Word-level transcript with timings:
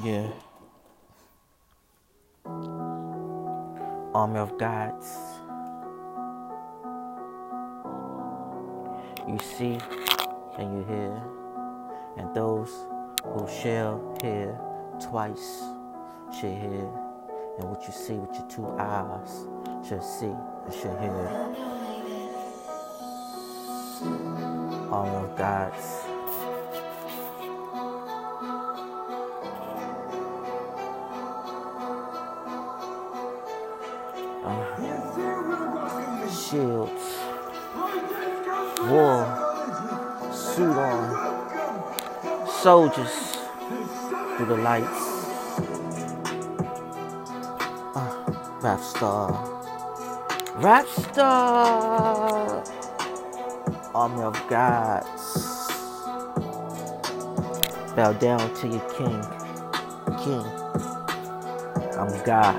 Yeah. 0.00 0.26
Army 4.14 4.38
of 4.38 4.56
gods. 4.58 5.18
You 9.28 9.38
see 9.38 9.78
and 10.58 10.78
you 10.78 10.84
hear, 10.88 11.22
and 12.16 12.34
those 12.34 12.70
who 13.22 13.46
shall 13.48 14.16
hear 14.22 14.58
twice 14.98 15.62
shall 16.32 16.50
hear, 16.50 16.88
and 17.58 17.68
what 17.68 17.86
you 17.86 17.92
see 17.92 18.14
with 18.14 18.34
your 18.34 18.48
two 18.48 18.66
eyes 18.78 19.46
shall 19.86 20.00
see 20.00 20.26
and 20.26 20.74
shall 20.74 20.98
hear. 20.98 21.28
Army 24.90 25.16
of 25.16 25.36
gods. 25.36 26.11
War, 36.58 36.86
suit 40.32 40.76
on, 40.76 42.48
soldiers 42.48 43.38
through 44.36 44.46
the 44.46 44.56
lights. 44.56 45.26
Uh, 47.94 48.34
rap 48.60 48.80
star, 48.80 49.32
rap 50.56 50.86
star, 50.86 52.64
army 53.94 54.22
of 54.22 54.48
gods. 54.48 55.68
Bow 57.96 58.12
down 58.14 58.54
to 58.56 58.68
your 58.68 58.90
king, 58.90 59.22
king. 60.22 60.44
I'm 61.98 62.24
God. 62.24 62.56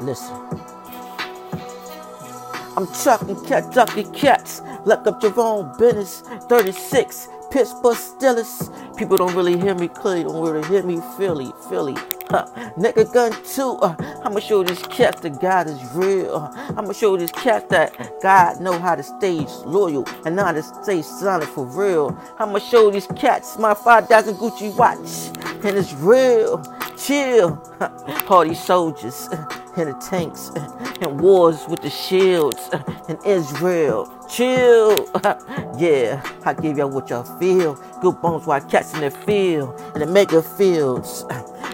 Listen. 0.00 0.67
I'm 2.78 2.86
chucking 2.94 3.44
cat, 3.44 3.72
ducking 3.74 4.12
cats. 4.12 4.62
Look 4.84 5.04
up 5.08 5.20
own 5.36 5.76
business. 5.78 6.20
36, 6.48 7.26
Pittsburgh 7.50 7.96
Steelers. 7.96 8.96
People 8.96 9.16
don't 9.16 9.34
really 9.34 9.58
hear 9.58 9.74
me 9.74 9.88
clearly, 9.88 10.22
don't 10.22 10.40
really 10.40 10.68
hear 10.68 10.84
me 10.84 11.00
Philly, 11.16 11.50
Philly. 11.68 11.96
Huh. 12.30 12.46
Nigga 12.78 13.12
gun 13.12 13.32
too. 13.42 13.78
Uh, 13.82 13.96
I'ma 14.22 14.38
show 14.38 14.62
this 14.62 14.80
cat 14.84 15.20
that 15.22 15.40
God 15.40 15.66
is 15.66 15.92
real. 15.92 16.36
Uh, 16.36 16.72
I'ma 16.76 16.92
show 16.92 17.16
this 17.16 17.32
cat 17.32 17.68
that 17.70 17.96
God 18.22 18.60
know 18.60 18.78
how 18.78 18.94
to 18.94 19.02
stay 19.02 19.44
loyal 19.64 20.06
and 20.24 20.38
how 20.38 20.52
to 20.52 20.62
stay 20.62 21.02
solid 21.02 21.48
for 21.48 21.66
real. 21.66 22.16
I'ma 22.38 22.60
show 22.60 22.92
these 22.92 23.08
cats 23.16 23.58
my 23.58 23.74
5,000 23.74 24.36
Gucci 24.36 24.72
watch 24.76 25.36
and 25.64 25.76
it's 25.76 25.94
real. 25.94 26.62
Chill. 26.96 27.60
All 28.28 28.44
these 28.44 28.62
soldiers 28.62 29.28
and 29.78 29.94
the 29.94 29.98
tanks 30.00 30.50
and 31.00 31.20
wars 31.20 31.66
with 31.68 31.80
the 31.80 31.90
shields 31.90 32.70
in 33.08 33.18
Israel. 33.24 34.12
Chill. 34.28 34.96
yeah, 35.78 36.22
I 36.44 36.54
give 36.54 36.78
y'all 36.78 36.90
what 36.90 37.08
y'all 37.10 37.24
feel. 37.38 37.74
Good 38.00 38.20
bones 38.20 38.46
while 38.46 38.60
catching 38.60 39.00
the 39.00 39.10
field, 39.10 39.80
in 39.94 40.00
the 40.00 40.06
mega 40.06 40.42
fields. 40.42 41.24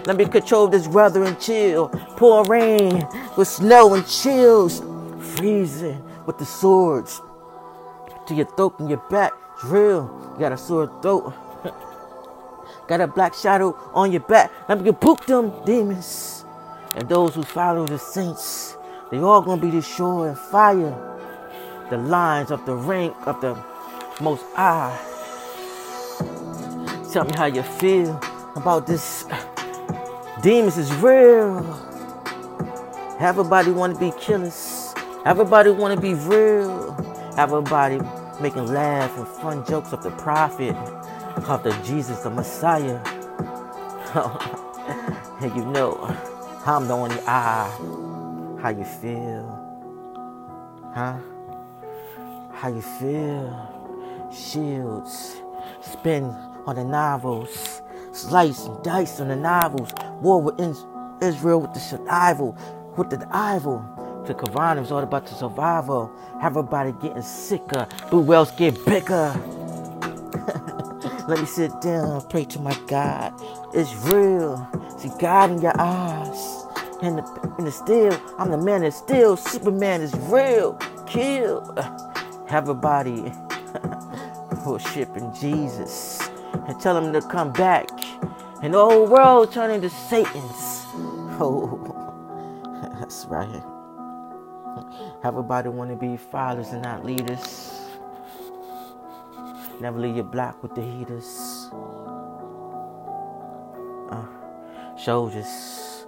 Let 0.05 0.17
me 0.17 0.25
control 0.25 0.67
this 0.67 0.87
weather 0.87 1.23
and 1.23 1.39
chill. 1.39 1.89
Pour 2.17 2.43
rain 2.45 3.07
with 3.37 3.47
snow 3.47 3.95
and 3.95 4.07
chills. 4.07 4.81
Freezing 5.35 6.01
with 6.25 6.37
the 6.37 6.45
swords 6.45 7.21
to 8.27 8.35
your 8.35 8.45
throat 8.45 8.79
and 8.79 8.89
your 8.89 9.03
back. 9.09 9.33
Drill. 9.61 10.09
You 10.33 10.39
got 10.39 10.51
a 10.51 10.57
sore 10.57 10.91
throat. 11.01 11.33
got 12.87 13.01
a 13.01 13.07
black 13.07 13.33
shadow 13.33 13.75
on 13.93 14.11
your 14.11 14.21
back. 14.21 14.51
Let 14.69 14.77
me 14.77 14.85
get 14.85 15.01
book 15.01 15.25
them 15.25 15.51
demons. 15.65 16.44
And 16.95 17.09
those 17.09 17.35
who 17.35 17.43
follow 17.43 17.85
the 17.85 17.99
saints, 17.99 18.77
they 19.11 19.17
all 19.19 19.41
gonna 19.41 19.61
be 19.61 19.69
destroyed 19.69 20.29
in 20.29 20.35
fire. 20.35 20.95
The 21.89 21.97
lines 21.97 22.51
of 22.51 22.65
the 22.65 22.73
rank 22.75 23.15
of 23.27 23.41
the 23.41 23.57
most 24.21 24.45
high. 24.55 24.97
Tell 27.11 27.25
me 27.25 27.33
how 27.35 27.45
you 27.45 27.63
feel 27.63 28.19
about 28.55 28.87
this. 28.87 29.25
Demons 30.41 30.77
is 30.77 30.93
real. 30.95 31.63
Everybody 33.19 33.71
wanna 33.71 33.99
be 33.99 34.11
killers. 34.19 34.93
Everybody 35.25 35.71
wanna 35.71 35.99
be 35.99 36.13
real. 36.13 36.95
Everybody 37.37 37.99
making 38.41 38.67
laugh 38.67 39.17
and 39.17 39.27
fun 39.27 39.65
jokes 39.65 39.91
of 39.91 40.01
the 40.01 40.11
prophet, 40.11 40.75
of 41.47 41.63
the 41.63 41.71
Jesus, 41.83 42.19
the 42.21 42.29
Messiah. 42.29 43.01
and 45.41 45.55
you 45.55 45.65
know, 45.65 46.15
I'm 46.67 46.87
the 46.87 46.95
only 46.95 47.19
I. 47.27 47.69
How 48.59 48.69
you 48.69 48.85
feel? 48.85 49.45
Huh? 50.95 51.17
How 52.53 52.69
you 52.69 52.81
feel? 52.81 54.31
Shields 54.33 55.35
spin 55.81 56.23
on 56.65 56.75
the 56.75 56.83
novels, 56.83 57.83
slice 58.13 58.65
and 58.65 58.83
dice 58.83 59.19
on 59.19 59.27
the 59.27 59.35
novels. 59.35 59.93
War 60.21 60.41
with 60.41 60.59
Israel 61.21 61.61
with 61.61 61.73
the 61.73 61.79
survival, 61.79 62.57
with 62.97 63.11
the 63.11 63.17
evil. 63.55 63.85
The 64.25 64.33
Quran 64.33 64.81
is 64.81 64.91
all 64.91 65.03
about 65.03 65.27
the 65.27 65.35
survival. 65.35 66.11
Everybody 66.41 66.93
getting 66.93 67.21
sicker, 67.21 67.87
blue 68.09 68.21
whales 68.21 68.49
get 68.51 68.83
bigger. 68.85 69.39
Let 71.27 71.39
me 71.39 71.45
sit 71.47 71.81
down, 71.81 72.27
pray 72.29 72.45
to 72.45 72.59
my 72.59 72.77
God. 72.87 73.33
It's 73.73 73.95
real. 74.13 74.67
See 74.99 75.11
God 75.19 75.51
in 75.51 75.61
your 75.61 75.79
eyes. 75.79 76.65
And 77.01 77.19
the, 77.19 77.55
in 77.59 77.65
the 77.65 77.71
steel, 77.71 78.19
I'm 78.39 78.51
the 78.51 78.57
man 78.59 78.81
that's 78.81 78.97
still. 78.97 79.37
Superman 79.37 80.01
is 80.01 80.13
real. 80.29 80.73
Kill. 81.07 81.75
Have 82.47 82.69
a 82.69 82.73
Everybody 82.75 83.33
worshiping 84.65 85.33
Jesus 85.41 86.21
and 86.67 86.79
tell 86.81 86.97
him 86.97 87.13
to 87.13 87.21
come 87.21 87.53
back. 87.53 87.89
And 88.63 88.73
the 88.73 88.79
whole 88.79 89.07
world 89.07 89.51
turn 89.53 89.71
into 89.71 89.89
Satan's. 89.89 90.85
Oh, 91.39 92.11
that's 92.99 93.25
right. 93.25 93.63
Everybody 95.23 95.69
want 95.69 95.91
to 95.91 95.97
be 95.97 96.17
fathers 96.17 96.69
and 96.69 96.83
not 96.83 97.05
leaders. 97.05 97.84
Never 99.79 99.99
leave 99.99 100.15
your 100.15 100.23
block 100.23 100.63
with 100.63 100.73
the 100.73 100.81
heaters. 100.81 101.69
Uh, 104.09 104.25
soldiers, 104.97 106.05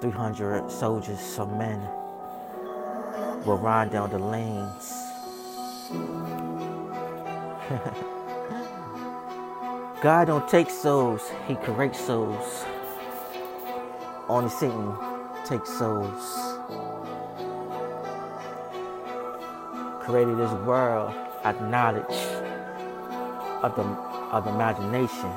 300 0.00 0.70
soldiers, 0.70 1.20
some 1.20 1.56
men 1.56 1.80
will 3.44 3.58
ride 3.58 3.90
down 3.90 4.10
the 4.10 4.18
lanes. 4.18 4.92
God 10.02 10.26
don't 10.26 10.48
take 10.48 10.68
souls, 10.68 11.30
He 11.46 11.54
creates 11.54 11.98
souls. 11.98 12.64
Only 14.28 14.50
Satan 14.50 14.94
takes 15.44 15.70
souls. 15.70 16.58
Created 20.00 20.36
this 20.36 20.52
world 20.66 21.14
of 21.44 21.60
knowledge, 21.62 22.04
of 23.64 23.76
the, 23.76 23.82
of 23.82 24.44
the 24.44 24.50
imagination, 24.50 25.32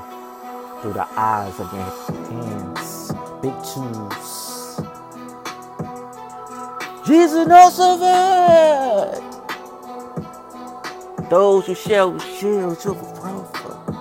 through 0.82 0.94
the 0.94 1.08
eyes 1.18 1.60
of 1.60 1.72
your 1.74 1.84
hands. 2.30 3.12
Big 3.42 3.54
tools. 3.74 4.82
Jesus 7.08 7.48
knows 7.48 7.76
survive. 7.76 9.24
Those 11.30 11.68
who 11.68 11.76
shall 11.76 12.20
shield 12.20 12.80
to 12.82 12.90
the 12.90 12.96
for 12.96 13.96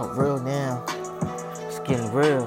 Oh, 0.00 0.12
real 0.16 0.38
now. 0.40 0.84
It's 1.66 1.80
getting 1.80 2.12
real. 2.12 2.46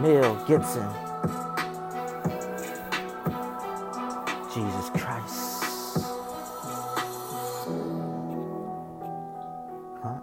Mel 0.00 0.34
Gibson. 0.46 0.88
Jesus 4.52 4.90
Christ. 4.90 6.04
Huh? 10.02 10.18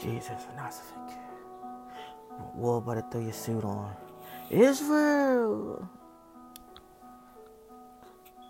Jesus 0.00 0.46
Nazareth. 0.56 1.18
War 2.54 2.80
better 2.80 3.04
throw 3.10 3.20
your 3.20 3.32
suit 3.34 3.64
on. 3.64 4.03
Israel, 4.50 5.88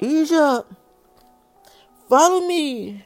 Egypt, 0.00 0.73
follow 2.08 2.46
me. 2.46 3.05